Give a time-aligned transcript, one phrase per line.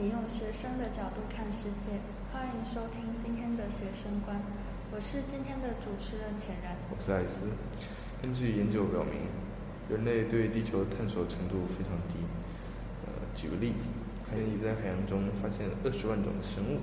[0.00, 2.02] 你用学生的角度看世界，
[2.32, 4.42] 欢迎收听今天的学生观。
[4.90, 6.74] 我是今天的主持人浅然。
[6.90, 7.46] 我是艾斯。
[8.20, 9.30] 根据研究表明，
[9.88, 12.18] 人类对地球的探索程度非常低。
[13.06, 13.86] 呃，举个例子，
[14.26, 16.80] 可以在海洋中发现二十万种生物，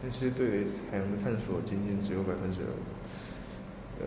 [0.00, 2.72] 但是对海洋的探索仅仅只有百分之二。
[4.00, 4.06] 呃，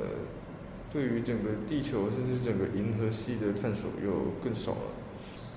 [0.92, 4.98] 对于整个地球甚至整个银河系的探索又更少了。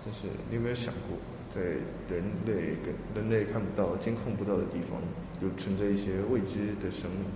[0.04, 1.16] 但是你有没有想过，
[1.50, 1.60] 在
[2.08, 5.02] 人类跟人类看不到、监控不到的地方，
[5.42, 7.26] 有存在一些未知的生物，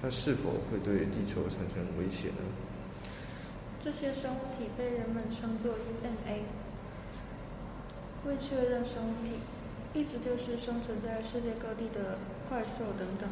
[0.00, 2.44] 它是否会对地球产生威胁呢？
[3.80, 6.44] 这些生物体被人们称作 UNA，
[8.26, 9.40] 未确认生物体，
[9.98, 13.28] 意思就是生存在世界各地的怪兽等等，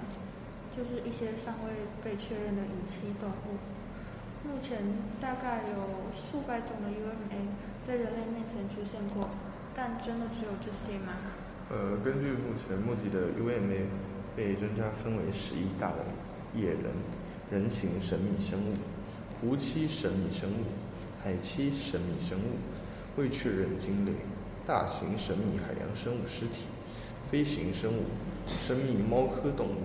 [0.74, 1.70] 就是一些尚未
[2.02, 3.58] 被确认的隐栖动物。
[4.46, 4.78] 目前
[5.20, 7.44] 大概有数百种的 UNA。
[7.86, 9.28] 在人类面前出现过，
[9.76, 11.14] 但真的只有这些吗？
[11.70, 13.86] 呃，根据目前募集的 UMA，
[14.36, 16.92] 被专家分为十一大类：野人、
[17.50, 18.72] 人形神秘生物、
[19.40, 20.64] 湖栖神秘生物、
[21.22, 22.56] 海栖神秘生物、
[23.16, 24.12] 未确认鲸类、
[24.66, 26.66] 大型神秘海洋生物尸体、
[27.30, 28.02] 飞行生物、
[28.64, 29.82] 神秘猫科动物、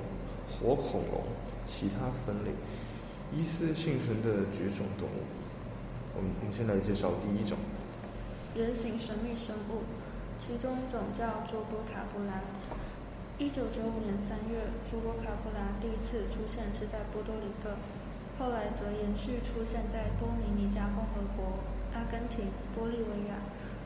[0.47, 1.23] 活恐龙、
[1.65, 2.51] 其他分类、
[3.33, 5.23] 疑似幸存的绝种动物。
[6.15, 7.57] 我们我们先来介绍第一种。
[8.59, 9.87] 人形神秘生物，
[10.37, 12.43] 其中一种叫卓波卡布拉。
[13.37, 17.79] 一九九五年三月，卓波卡布拉第一次出现是在波多黎各，
[18.37, 21.63] 后来则延续出现在多米尼加共和国、
[21.95, 23.39] 阿根廷、玻利维亚、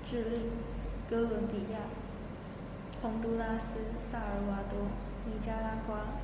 [0.04, 0.50] 智利、
[1.08, 1.86] 哥伦比亚、
[3.00, 3.78] 洪都拉斯、
[4.12, 4.90] 萨尔瓦多、
[5.30, 6.18] 尼加拉瓜、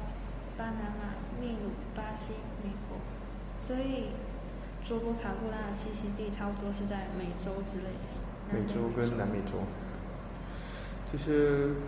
[0.57, 2.33] 巴拿马、秘鲁、巴西、
[2.63, 2.97] 美国。
[3.59, 4.09] 所以，
[4.83, 8.18] 卓波卡布拉的栖息地差不多是在美洲之类的。
[8.51, 9.53] 美洲跟南美洲，
[11.11, 11.31] 这些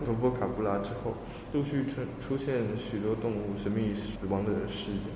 [0.06, 1.14] 罗波卡布拉之后，
[1.52, 5.08] 陆续出出现许多动物神秘死亡的事件。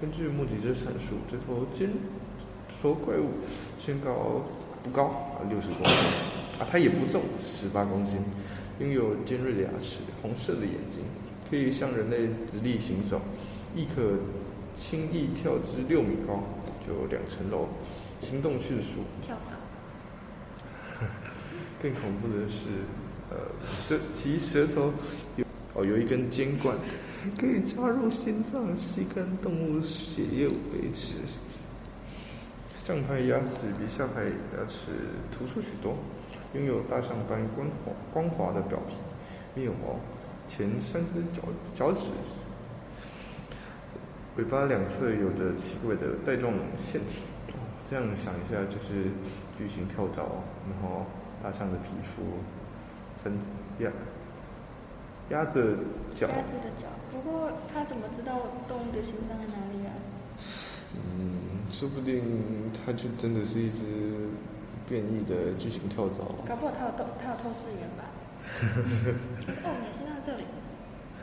[0.00, 1.90] 根据目击者阐述，这头尖
[2.80, 3.28] 头怪物
[3.78, 4.42] 身高
[4.82, 5.94] 不高啊，六十公分
[6.58, 8.18] 啊，它也不重，十八公斤，
[8.80, 11.02] 拥有尖锐的牙齿，红色的眼睛，
[11.48, 13.20] 可以像人类直立行走，
[13.74, 14.18] 亦可
[14.74, 16.42] 轻易跳至六米高，
[16.86, 17.68] 就两层楼，
[18.20, 19.00] 行动迅速。
[21.82, 22.62] 更恐怖的是，
[23.28, 23.36] 呃，
[23.82, 24.92] 舌其舌头
[25.34, 25.44] 有
[25.74, 26.76] 哦有一根尖管，
[27.36, 31.16] 可以插入心脏，吸干动物血液维持。
[32.76, 34.92] 上排牙齿比下排牙齿
[35.32, 35.96] 突出许多，
[36.54, 38.94] 拥有大象般光滑光滑的表皮，
[39.56, 39.98] 没有毛，
[40.46, 41.42] 前三只脚
[41.74, 42.06] 脚趾，
[44.36, 46.54] 尾巴两侧有着奇怪的带状
[46.86, 47.22] 腺体。
[47.84, 49.10] 这样想一下，就是
[49.58, 50.22] 巨型跳蚤，
[50.70, 51.04] 然后。
[51.42, 52.22] 大象的皮肤，
[53.22, 53.32] 身
[53.80, 53.90] 鸭
[55.30, 55.76] 鸭的
[56.14, 56.28] 脚。
[56.28, 56.86] 鸭子的脚。
[57.10, 58.38] 不过，他怎么知道
[58.68, 59.92] 动物的心脏在哪里啊？
[60.94, 62.22] 嗯，说不定
[62.72, 63.82] 它就真的是一只
[64.88, 66.24] 变异的巨型跳蚤。
[66.46, 68.04] 搞不好它有透，它有透视眼吧？
[69.64, 70.44] 哦，你心脏在这里。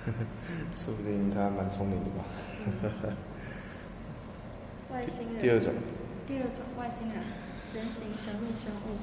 [0.76, 2.26] 说不定它蛮聪明的吧？
[4.92, 5.42] 外星人。
[5.42, 5.74] 第二种。
[6.26, 7.18] 第二种外星人，
[7.74, 8.98] 人形神秘生物。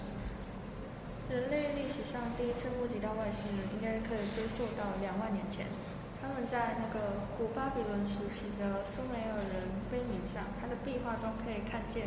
[1.28, 5.66] 人类历史上第一次目击到外星人，应该可以追溯到两万年前。
[6.22, 12.06] 他们在那个古巴比伦时期的苏美尔人碑铭上，它的壁画中可以看见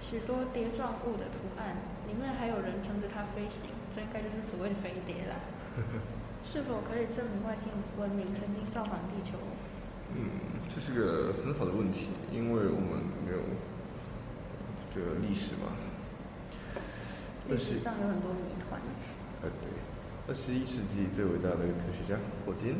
[0.00, 5.40] 许多碟状物的图案，里面还有人乘着它飞行，这应该就是所谓的飞碟啦。
[6.44, 9.40] 是否可以证明外星文明曾经造访地球？
[10.12, 13.40] 嗯，这是个很好的问题，因为我们没有
[14.94, 15.72] 这个历史嘛。
[17.48, 18.80] 历史上有很多谜团。
[19.42, 19.70] 呃，对，
[20.26, 22.76] 二十一世纪最伟大的科学家霍金，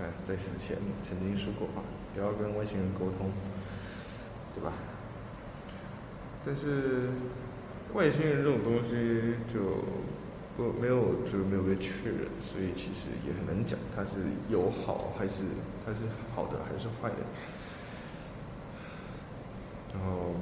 [0.00, 1.82] 哎，在死前曾经说过话，
[2.14, 3.30] 不要跟外星人沟通，
[4.54, 4.72] 对吧？
[6.44, 7.10] 但是
[7.94, 9.84] 外星人这种东西就
[10.56, 14.10] 不没有就没有被确认，所以其实也很难讲它是
[14.48, 15.44] 有好还是
[15.86, 17.16] 它是好的还是坏的。
[19.94, 20.34] 然后。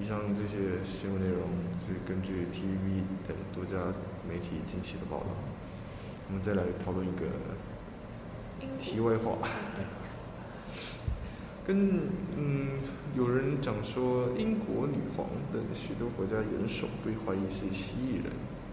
[0.00, 1.42] 以上这些新闻内容
[2.10, 3.76] 根据 TVB 等多家
[4.28, 5.26] 媒体近期的报道。
[6.26, 7.26] 我们再来讨论一个
[8.80, 9.38] 题外话。
[11.64, 12.00] 跟
[12.36, 12.80] 嗯，
[13.16, 18.24] 有人讲说英国女皇等许多国家元首被怀疑是蜥蜴人，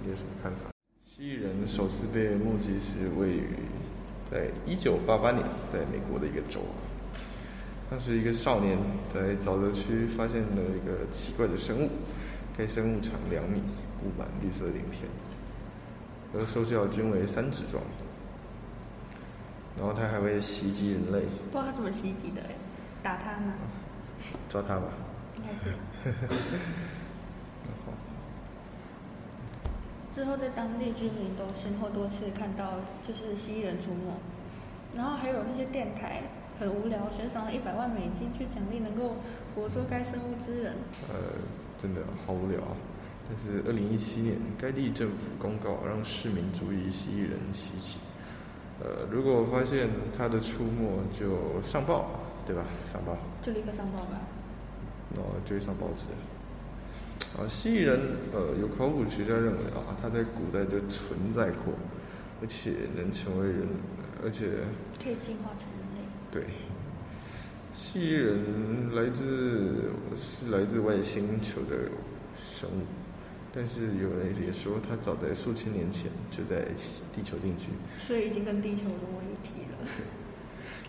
[0.03, 0.71] 你有什么看法？
[1.05, 3.43] 蜥蜴人首次被目击是位于
[4.31, 6.61] 在一九八八年，在美国的一个州。
[7.87, 8.75] 当时，一个少年
[9.13, 11.89] 在沼泽区发现了一个奇怪的生物，
[12.57, 13.61] 该生物长两米，
[14.01, 15.03] 布满绿色鳞片。
[16.33, 17.81] 而收效均为三指状。
[19.77, 21.21] 然后它还会袭击人类，
[21.51, 22.49] 不知道它怎么袭击的哎，
[23.03, 23.53] 打它吗？
[24.49, 24.85] 抓它吧。
[25.37, 25.71] 应该是。
[30.13, 34.11] 之后在当地居民都先后多次看到就是蜥蜴人出没，
[34.95, 36.23] 然后还有那些电台
[36.59, 39.15] 很无聊，悬赏了一百万美金去奖励能够
[39.53, 40.73] 活捉该生物之人。
[41.09, 41.15] 呃，
[41.81, 42.75] 真的好无聊啊！
[43.29, 47.99] 但是二零一七年，该地政府公告让市民注意蜥蜴人袭击。
[48.79, 52.09] 呃，如果发现它的出没，就上报，
[52.45, 52.63] 对吧？
[52.91, 53.17] 上报。
[53.41, 54.19] 就立刻上报吧。
[55.15, 56.05] 然后就会上报纸。
[57.37, 57.99] 啊，蜥蜴人，
[58.33, 61.73] 呃，有考古学家认为啊，它在古代就存在过，
[62.41, 63.67] 而且能成为人，
[64.23, 64.47] 而且
[65.03, 65.86] 可以进化成人类。
[66.31, 66.43] 对，
[67.73, 71.89] 蜥蜴人来自是来自外星球的
[72.37, 72.83] 生物，
[73.53, 76.65] 但是有人也说，他早在数千年前就在
[77.15, 77.69] 地球定居，
[78.05, 79.87] 所以已经跟地球融为一体了。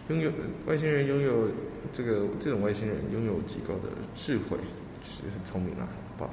[0.08, 0.32] 拥有
[0.66, 1.48] 外星人拥有
[1.92, 4.56] 这个这种外星人拥有极高的智慧，
[5.02, 5.86] 就是很聪明啊。
[5.86, 6.30] 很棒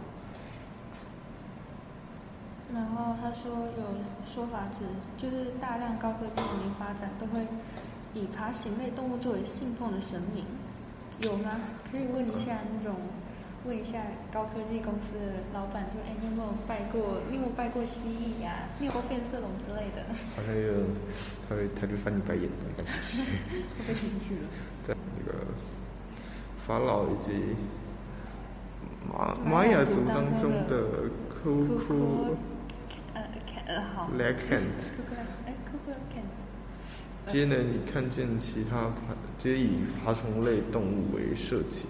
[2.74, 3.84] 然后他说有
[4.26, 4.86] 说法指，
[5.18, 7.46] 就是大量高科技文明发展都会
[8.16, 10.46] 以爬行类动物作为信奉的神明，
[11.20, 11.52] 有吗？
[11.92, 12.96] 可以问一下那种，
[13.66, 14.02] 问一下
[14.32, 17.22] 高科技公司的老板说，哎，你有没有拜过？
[17.30, 18.70] 你有没有拜过蜥蜴呀？
[18.80, 20.02] 你有过变色龙之类的？
[20.36, 20.74] 好像有，
[21.50, 24.48] 他会他就翻你白眼，会 被请出去了。
[24.88, 25.40] 在那个
[26.66, 27.34] 法老以及
[29.12, 32.36] 玛玛雅族当中的库库。
[33.68, 34.08] 呃好。
[34.16, 34.36] l e
[37.28, 41.86] 皆能以看见其他爬，皆以爬虫类动物为设计，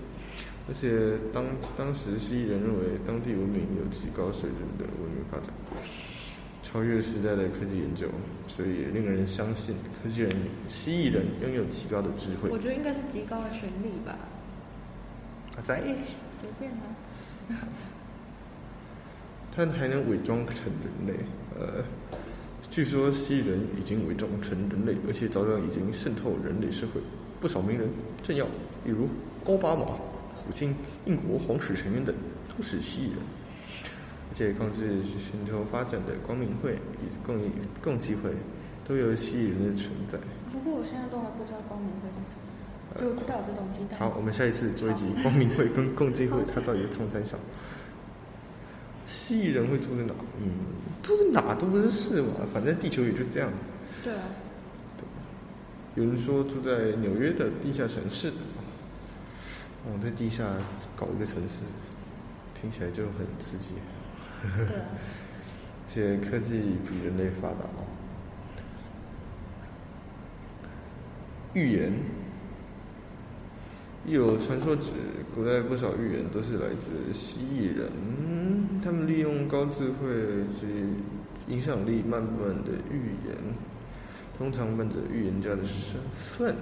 [0.67, 1.45] 而且当
[1.77, 5.53] 当时蜥蜴人认为当地文明有极高水准的文明发展，
[6.63, 8.07] 超越时代的科技研究，
[8.47, 10.31] 所以令人相信科技人
[10.67, 12.49] 蜥蜴人拥有极高的智慧。
[12.49, 14.17] 我觉得应该是极高的权利吧。
[15.55, 15.81] 啊在。
[16.41, 16.83] 随便啊。
[19.55, 21.13] 他还能伪装成人类。
[21.57, 21.81] 呃，
[22.69, 27.01] 据说蜥蜴人已经伪装成人类，而且早早已经渗透人类社会。
[27.39, 27.87] 不少名人、
[28.23, 28.45] 政要，
[28.85, 29.07] 例如
[29.45, 30.75] 奥巴马、普京、
[31.05, 32.15] 英国皇室成员等，
[32.49, 33.17] 都是蜥蜴人。
[34.29, 37.39] 而且控制全球发展的光明会与共
[37.81, 38.31] 共济会，
[38.83, 40.17] 都有蜥蜴人的存在。
[40.51, 43.95] 不过我现在都还不知道光明会是什么，就知道这东西。
[43.95, 47.37] 好，我们下一次做一集光明会跟共济会， 它到底冲三小？
[49.07, 50.13] 蜥蜴人会住在哪？
[50.41, 50.49] 嗯，
[51.01, 53.51] 住在哪都不是事嘛，反正地球也就这样。
[54.03, 54.21] 对啊。
[55.95, 58.29] 有人说住在纽约的地下城市，
[59.85, 60.43] 哦，在地下
[60.95, 61.61] 搞一个城市，
[62.59, 63.69] 听起来就很刺激。
[64.41, 64.85] 对啊。
[65.87, 67.85] 而且科技比人类发达哦。
[71.53, 71.93] 预言。
[74.05, 74.91] 有传说指，
[75.33, 77.89] 古代不少预言都是来自蜥蜴人，
[78.85, 80.07] 他们利用高智慧
[80.59, 80.67] 及
[81.47, 83.35] 影响力，慢慢的预言，
[84.37, 86.55] 通常伴着预言家的身份。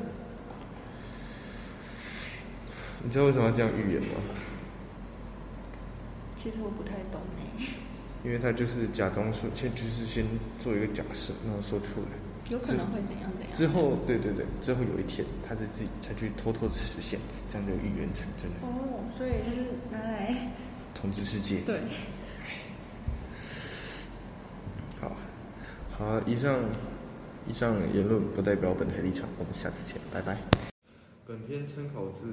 [3.04, 4.22] 你知道为什么要这样预言吗？
[6.38, 7.20] 其实我不太懂
[7.60, 7.68] 诶。
[8.24, 10.24] 因为他就是假装说，先就是先
[10.62, 12.08] 做一个假设，然后说出来。
[12.50, 13.52] 有可能会怎样怎样？
[13.52, 18.56] 之后，对对对，之后有一天，他在自己才去偷偷的实现，这样就预言成真了。
[18.62, 20.34] 哦，所以就是拿来
[21.04, 21.60] 统治世界。
[21.66, 21.82] 对。
[25.02, 25.18] 好，
[25.98, 26.62] 好，以上
[27.46, 30.38] 以上言论不代表本台立场，我们下次见，拜拜。
[31.28, 32.26] 本片参考自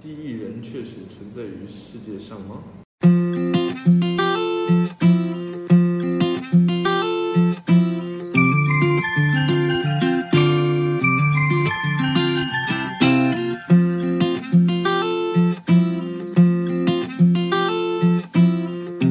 [0.02, 2.62] 《第一人确实存在于世界上吗》。